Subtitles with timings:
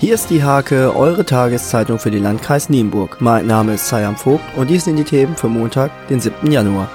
[0.00, 3.20] Hier ist die Hake, eure Tageszeitung für den Landkreis Nienburg.
[3.20, 6.52] Mein Name ist Sayam Vogt und dies sind die Themen für Montag, den 7.
[6.52, 6.88] Januar.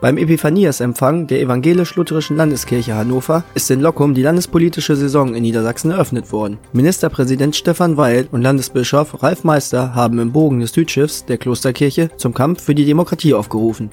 [0.00, 6.32] Beim Epiphanias-Empfang der Evangelisch-Lutherischen Landeskirche Hannover ist in Lockum die landespolitische Saison in Niedersachsen eröffnet
[6.32, 6.56] worden.
[6.72, 12.32] Ministerpräsident Stefan Weil und Landesbischof Ralf Meister haben im Bogen des Südschiffs der Klosterkirche zum
[12.32, 13.90] Kampf für die Demokratie aufgerufen.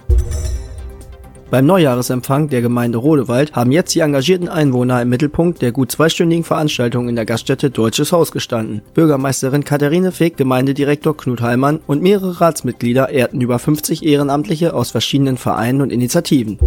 [1.53, 6.43] Beim Neujahresempfang der Gemeinde Rodewald haben jetzt die engagierten Einwohner im Mittelpunkt der gut zweistündigen
[6.43, 8.81] Veranstaltung in der Gaststätte Deutsches Haus gestanden.
[8.95, 15.37] Bürgermeisterin Katharine Feg, Gemeindedirektor Knut Heilmann und mehrere Ratsmitglieder ehrten über 50 Ehrenamtliche aus verschiedenen
[15.37, 16.57] Vereinen und Initiativen.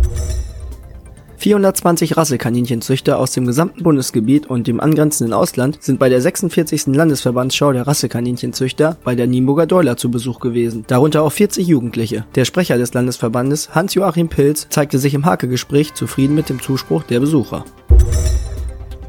[1.47, 6.89] 420 Rassekaninchenzüchter aus dem gesamten Bundesgebiet und dem angrenzenden Ausland sind bei der 46.
[6.89, 12.25] Landesverbandsschau der Rassekaninchenzüchter bei der Nienburger Deuler zu Besuch gewesen, darunter auch 40 Jugendliche.
[12.35, 17.21] Der Sprecher des Landesverbandes, Hans-Joachim Pilz, zeigte sich im Hake-Gespräch zufrieden mit dem Zuspruch der
[17.21, 17.65] Besucher.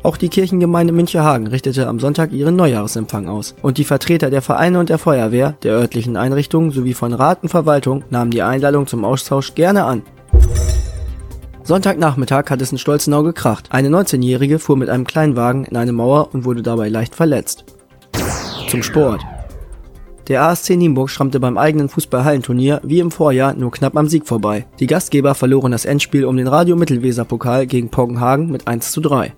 [0.03, 3.55] Auch die Kirchengemeinde Münchehagen richtete am Sonntag ihren Neujahresempfang aus.
[3.63, 7.49] Und die Vertreter der Vereine und der Feuerwehr, der örtlichen Einrichtungen sowie von Rat und
[7.49, 10.03] Verwaltung nahmen die Einladung zum Austausch gerne an.
[11.67, 13.67] Sonntagnachmittag hat es in Stolzenau gekracht.
[13.71, 17.65] Eine 19-Jährige fuhr mit einem Kleinwagen in eine Mauer und wurde dabei leicht verletzt.
[18.69, 19.19] Zum Sport.
[20.29, 24.65] Der ASC Nienburg schrammte beim eigenen Fußballhallenturnier wie im Vorjahr nur knapp am Sieg vorbei.
[24.79, 29.01] Die Gastgeber verloren das Endspiel um den Radio Mittelweser Pokal gegen Poggenhagen mit 1 zu
[29.01, 29.33] 3.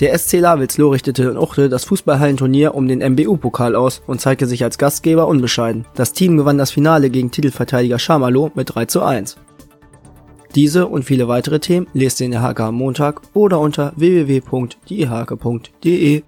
[0.00, 4.62] Der SC Lavelsloh richtete in Uchte das Fußballhallenturnier um den MBU-Pokal aus und zeigte sich
[4.62, 5.86] als Gastgeber unbescheiden.
[5.94, 9.38] Das Team gewann das Finale gegen Titelverteidiger Schamalow mit 3 zu 1.
[10.54, 16.22] Diese und viele weitere Themen lest ihr in der HK am Montag oder unter www.diehake.de.